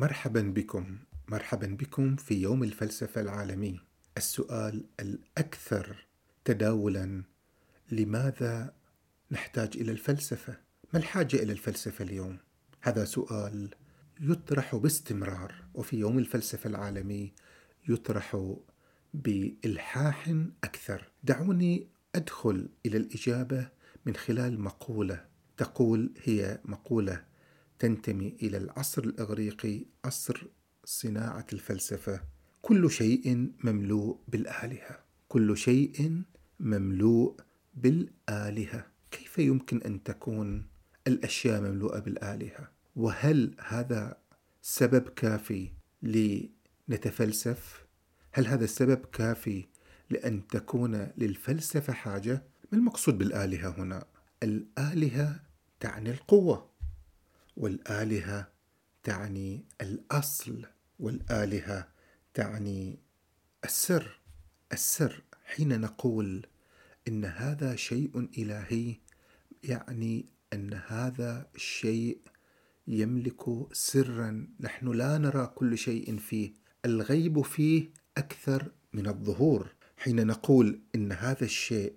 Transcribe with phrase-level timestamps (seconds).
[0.00, 0.98] مرحبا بكم.
[1.28, 3.80] مرحبا بكم في يوم الفلسفة العالمي.
[4.16, 6.06] السؤال الأكثر
[6.44, 7.22] تداولا
[7.92, 8.74] لماذا
[9.30, 10.56] نحتاج إلى الفلسفة؟
[10.92, 12.38] ما الحاجة إلى الفلسفة اليوم؟
[12.80, 13.70] هذا سؤال
[14.20, 17.32] يطرح باستمرار وفي يوم الفلسفة العالمي
[17.88, 18.56] يطرح
[19.14, 21.10] بإلحاح أكثر.
[21.24, 23.68] دعوني أدخل إلى الإجابة
[24.06, 25.24] من خلال مقولة
[25.56, 27.29] تقول هي مقولة
[27.80, 30.46] تنتمي إلى العصر الإغريقي عصر
[30.84, 32.20] صناعة الفلسفة.
[32.62, 34.98] كل شيء مملوء بالآلهة.
[35.28, 36.22] كل شيء
[36.60, 37.36] مملوء
[37.74, 38.86] بالآلهة.
[39.10, 40.66] كيف يمكن أن تكون
[41.06, 44.16] الأشياء مملوءة بالآلهة؟ وهل هذا
[44.62, 47.86] سبب كافي لنتفلسف؟
[48.32, 49.64] هل هذا السبب كافي
[50.10, 54.04] لأن تكون للفلسفة حاجة؟ ما المقصود بالآلهة هنا؟
[54.42, 55.40] الآلهة
[55.80, 56.69] تعني القوة.
[57.60, 58.48] والآلهة
[59.02, 60.66] تعني الأصل
[60.98, 61.88] والآلهة
[62.34, 62.98] تعني
[63.64, 64.20] السر.
[64.72, 66.46] السر حين نقول
[67.08, 68.96] إن هذا شيء إلهي
[69.64, 72.18] يعني أن هذا الشيء
[72.86, 74.46] يملك سرا.
[74.60, 76.52] نحن لا نرى كل شيء فيه.
[76.84, 79.74] الغيب فيه أكثر من الظهور.
[79.96, 81.94] حين نقول إن هذا الشيء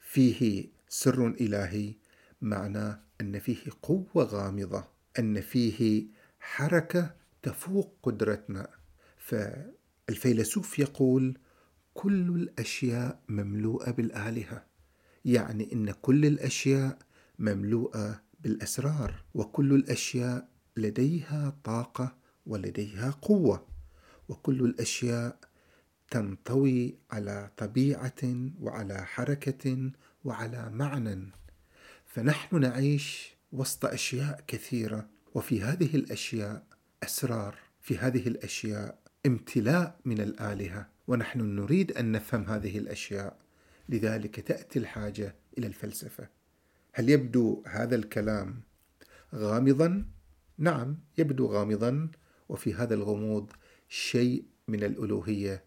[0.00, 1.94] فيه سر إلهي
[2.40, 4.84] معناه أن فيه قوة غامضة
[5.18, 6.06] أن فيه
[6.40, 8.68] حركة تفوق قدرتنا.
[9.18, 11.38] فالفيلسوف يقول
[11.94, 14.64] كل الأشياء مملوءة بالآلهة.
[15.24, 16.98] يعني إن كل الأشياء
[17.38, 23.66] مملوءة بالأسرار وكل الأشياء لديها طاقة ولديها قوة.
[24.28, 25.38] وكل الأشياء
[26.10, 29.90] تنطوي على طبيعة وعلى حركة
[30.24, 31.43] وعلى معنى.
[32.14, 36.66] فنحن نعيش وسط أشياء كثيرة وفي هذه الأشياء
[37.02, 43.38] أسرار في هذه الأشياء امتلاء من الآلهة ونحن نريد أن نفهم هذه الأشياء.
[43.88, 46.28] لذلك تأتي الحاجة إلى الفلسفة.
[46.92, 48.62] هل يبدو هذا الكلام
[49.34, 50.06] غامضا؟
[50.58, 52.10] نعم يبدو غامضا
[52.48, 53.52] وفي هذا الغموض
[53.88, 55.64] شيء من الألوهية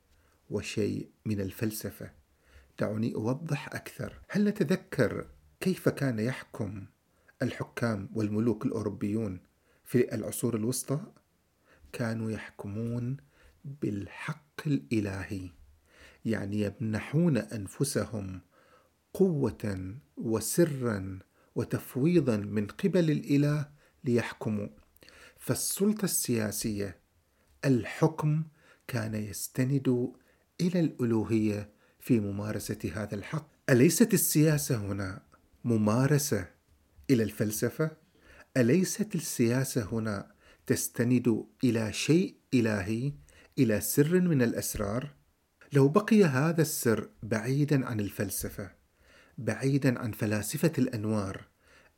[0.49, 2.11] وشيء من الفلسفة.
[2.79, 4.13] دعوني أوضح أكثر.
[4.29, 5.27] هل نتذكر
[5.59, 6.85] كيف كان يحكم
[7.41, 9.39] الحكام والملوك الأوروبيون
[9.83, 10.99] في العصور الوسطى؟
[11.93, 13.17] كانوا يحكمون
[13.65, 15.49] بالحق الإلهي
[16.25, 18.41] يعني يمنحون أنفسهم
[19.13, 21.19] قوة وسرا
[21.55, 23.69] وتفويضا من قبل الإله
[24.03, 24.67] ليحكموا.
[25.37, 26.99] فالسلطة السياسية
[27.65, 28.43] الحكم
[28.87, 30.13] كان يستند
[30.61, 31.69] إلى الألوهية
[31.99, 33.49] في ممارسة هذا الحق.
[33.69, 35.26] أليست السياسة هنا
[35.67, 36.47] ممارسة
[37.09, 37.91] إلى الفلسفة؟
[38.57, 40.31] أليست السياسة هنا
[40.67, 43.13] تستند إلى شيء إلهي
[43.59, 45.13] إلى سر من الأسرار؟
[45.73, 48.71] لو بقي هذا السر بعيدا عن الفلسفة
[49.37, 51.47] بعيدا عن فلاسفة الأنوار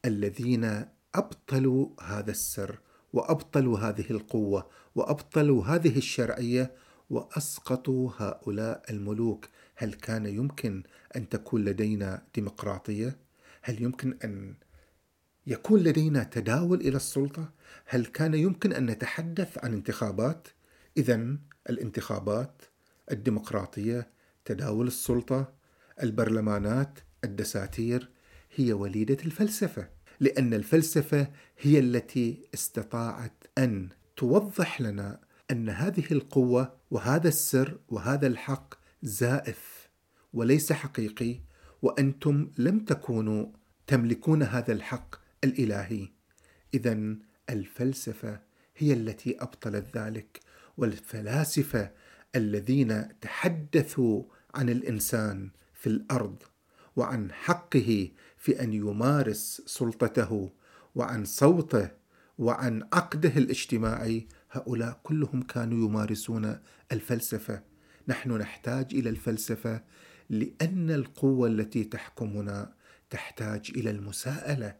[0.05, 0.85] الذين
[1.15, 2.79] أبطلوا هذا السر
[3.13, 6.75] وأبطلوا هذه القوة وأبطلوا هذه الشرعية
[7.09, 10.83] وأسقطوا هؤلاء الملوك هل كان يمكن
[11.15, 13.28] أن تكون لدينا ديمقراطية؟
[13.61, 14.55] هل يمكن أن
[15.47, 17.51] يكون لدينا تداول إلى السلطة؟
[17.85, 20.47] هل كان يمكن أن نتحدث عن انتخابات؟
[20.97, 21.37] اذا
[21.69, 22.61] الانتخابات
[23.11, 24.09] الديمقراطية
[24.45, 25.53] تداول السلطة
[26.03, 28.09] البرلمانات الدساتير
[28.55, 29.89] هي وليدة الفلسفة
[30.19, 31.27] لأن الفلسفة
[31.59, 35.19] هي التي استطاعت أن توضح لنا
[35.51, 39.89] أن هذه القوة وهذا السر وهذا الحق زائف
[40.33, 41.39] وليس حقيقي
[41.81, 43.45] وأنتم لم تكونوا
[43.87, 46.07] تملكون هذا الحق الإلهي.
[46.73, 47.15] اذا
[47.49, 48.39] الفلسفة
[48.77, 50.39] هي التي أبطلت ذلك
[50.77, 51.91] والفلاسفة
[52.35, 54.23] الذين تحدثوا
[54.55, 56.43] عن الإنسان في الأرض
[56.95, 60.51] وعن حقه في أن يمارس سلطته
[60.95, 61.89] وعن صوته
[62.37, 66.59] وعن عقده الاجتماعي هؤلاء كلهم كانوا يمارسون
[66.91, 67.63] الفلسفة.
[68.07, 69.83] نحن نحتاج إلى الفلسفة
[70.29, 72.73] لأن القوة التي تحكمنا
[73.09, 74.75] تحتاج إلى المساءلة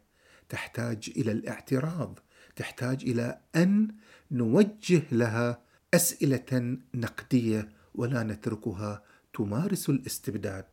[0.50, 2.19] تحتاج إلى الاعتراض
[2.56, 3.88] تحتاج إلى أن
[4.31, 5.62] نوجه لها
[5.94, 9.04] أسئلة نقدية ولا نتركها
[9.34, 10.66] تمارس الاستبداد.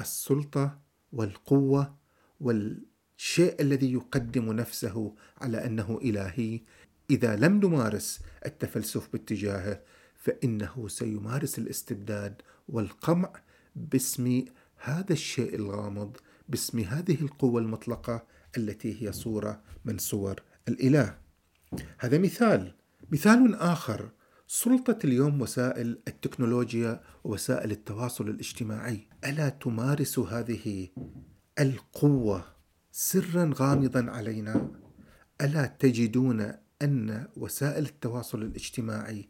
[0.00, 0.80] السلطة
[1.12, 1.96] والقوة
[2.40, 6.60] والشيء الذي يقدم نفسه على أنه إلهي
[7.10, 9.82] إذا لم نمارس التفلسف باتجاهه
[10.14, 13.32] فإنه سيمارس الاستبداد والقمع
[13.76, 14.44] باسم
[14.76, 16.16] هذا الشيء الغامض
[16.48, 18.26] باسم هذه القوة المطلقة
[18.56, 21.18] التي هي صورة من صور الإله.
[21.98, 22.74] هذا مثال.
[23.10, 24.10] مثال آخر.
[24.46, 29.08] سلطة اليوم وسائل التكنولوجيا ووسائل التواصل الاجتماعي.
[29.24, 30.88] ألا تمارس هذه
[31.58, 32.44] القوة
[32.92, 34.70] سرا غامضا علينا؟
[35.40, 39.28] ألا تجدون أن وسائل التواصل الاجتماعي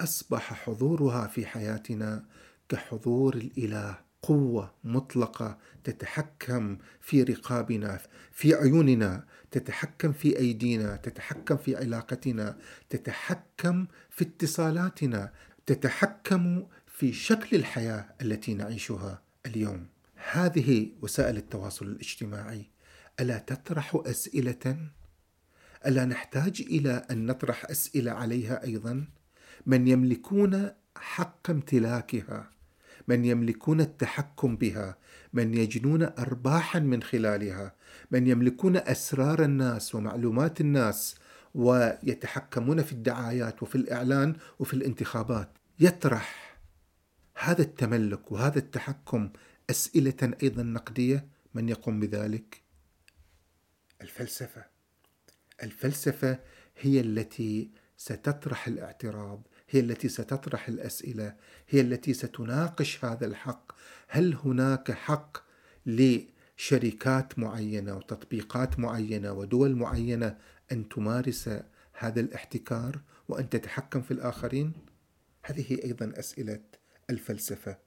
[0.00, 2.24] أصبح حضورها في حياتنا
[2.68, 8.00] كحضور الإله قوة مطلقة تتحكم في رقابنا
[8.32, 12.58] في عيوننا تتحكم في أيدينا تتحكم في علاقتنا
[12.90, 15.32] تتحكم في اتصالاتنا
[15.66, 19.86] تتحكم في شكل الحياة التي نعيشها اليوم.
[20.32, 22.70] هذه وسائل التواصل الاجتماعي.
[23.20, 24.76] ألا تطرح أسئلة؟
[25.86, 29.08] ألا نحتاج إلى أن نطرح أسئلة عليها أيضا؟
[29.66, 32.50] من يملكون حق امتلاكها
[33.08, 34.96] من يملكون التحكم بها
[35.32, 37.74] من يجنون ارباحا من خلالها
[38.10, 41.16] من يملكون أسرار الناس ومعلومات الناس
[41.54, 45.48] ويتحكمون في الدعايات وفي الإعلان وفي الانتخابات.
[45.80, 46.56] يطرح
[47.38, 49.30] هذا التملك وهذا التحكم
[49.70, 52.62] أسئلة أيضا نقدية من يقوم بذلك؟
[54.00, 54.64] الفلسفة.
[55.62, 56.38] الفلسفة
[56.78, 61.34] هي التي ستطرح الاعتراض هي التي ستطرح الأسئلة
[61.68, 63.72] هي التي ستناقش هذا الحق.
[64.08, 65.38] هل هناك حق
[65.86, 70.38] لشركات معينة وتطبيقات معينة ودول معينة
[70.72, 71.50] أن تمارس
[71.92, 74.72] هذا الاحتكار وأن تتحكم في الآخرين؟
[75.42, 76.60] هذه أيضا أسئلة
[77.10, 77.78] الفلسفة.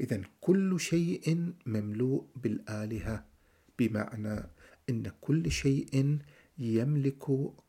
[0.00, 3.24] اذا كل شيء مملوء بالآلهة
[3.78, 4.42] بمعنى
[4.90, 6.18] إن كل شيء
[6.58, 7.24] يملك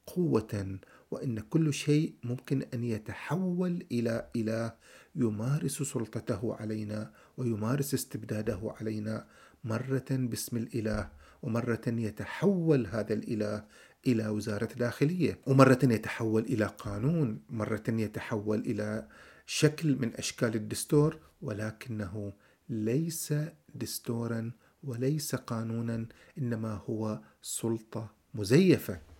[0.07, 0.79] قوة
[1.15, 4.73] وإن كل شيء ممكن أن يتحول إلى اله
[5.15, 9.27] يمارس سلطته علينا ويمارس استبداده علينا
[9.63, 11.09] مرة باسم الإله
[11.41, 13.65] ومرة يتحول هذا الإله
[14.07, 19.07] إلى وزارة داخلية ومرة يتحول إلى قانون مرة يتحول إلى
[19.45, 22.33] شكل من أشكال الدستور ولكنه
[22.69, 23.33] ليس
[23.75, 24.51] دستورا
[24.83, 26.05] وليس قانونا
[26.37, 29.14] إنما هو سلطة مزيفة.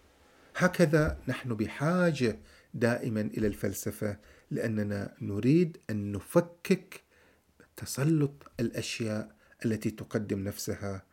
[0.56, 2.40] هكذا نحن بحاجة
[2.74, 4.18] دائما إلى الفلسفة
[4.52, 7.02] لأننا نريد أن نفكك
[7.76, 9.36] تسلط الأشياء
[9.66, 11.06] التي تقدم نفسها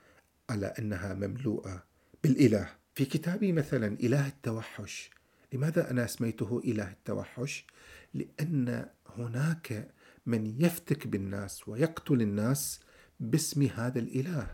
[0.51, 1.85] على أنها مملوءة
[2.25, 2.69] بالإله.
[2.95, 5.11] في كتابي مثلا إله التوحش،
[5.53, 7.67] لماذا أنا أسميته إله التوحش؟
[8.15, 8.87] لأن
[9.17, 9.89] هناك
[10.27, 12.81] من يفتك بالناس ويقتل الناس
[13.21, 14.47] باسم هذا الإله.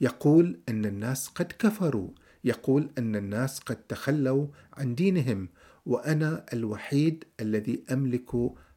[0.00, 2.10] يقول أن الناس قد كفروا
[2.44, 5.48] يقول أن الناس قد تخلوا عن دينهم
[5.86, 8.30] وأنا الوحيد الذي أملك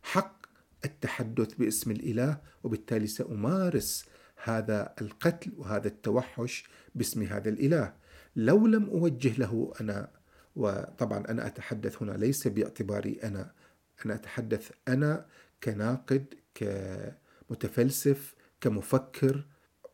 [0.04, 0.46] حق
[0.86, 4.06] التحدث باسم الإله وبالتالي سأمارس
[4.44, 6.64] هذا القتل وهذا التوحش
[6.96, 7.94] باسم هذا الإله.
[8.36, 10.10] لو لم أوجه له أنا
[10.56, 13.52] وطبعا أنا أتحدث هنا ليس باعتباري أنا
[14.06, 15.26] أنا أتحدث أنا
[15.64, 16.34] كناقد
[17.50, 19.46] كمتفلسف كمفكر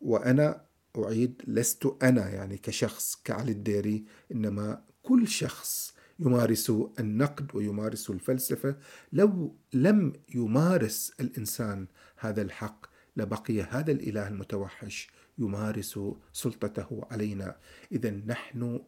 [0.02, 0.62] وأنا
[0.98, 8.76] أعيد لست أنا يعني كشخص كعلي الديري إنما كل شخص يمارس النقد ويمارس الفلسفة.
[9.14, 11.88] لو لم يمارس الإنسان
[12.18, 12.86] هذا الحق
[13.18, 16.00] لبقي هذا الإله المتوحش يمارس
[16.34, 17.58] سلطته علينا.
[17.92, 18.80] إذا نحن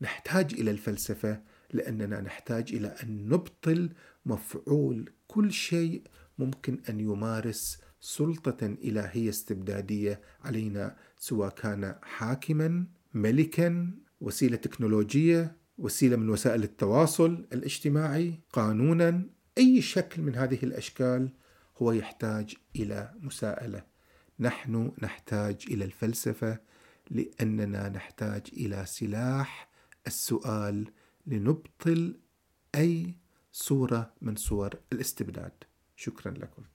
[0.00, 1.42] نحتاج إلى الفلسفة
[1.72, 3.90] لأننا نحتاج إلى أن نبطل
[4.26, 6.02] مفعول كل شيء
[6.38, 10.96] ممكن أن يمارس سلطة إلهية استبدادية علينا.
[11.20, 19.22] سواء كان حاكما ملكا وسيلة تكنولوجية وسيلة من وسائل التواصل الاجتماعي قانونا
[19.58, 21.32] أي شكل من هذه الأشكال
[21.78, 23.82] هو يحتاج إلى مساءلة.
[24.40, 26.58] نحن نحتاج إلى الفلسفة
[27.10, 29.70] لأننا نحتاج إلى سلاح
[30.06, 30.92] السؤال
[31.26, 32.20] لنبطل
[32.74, 33.14] أي
[33.52, 35.52] صورة من صور الاستبداد.
[35.96, 36.62] شكرا لكم.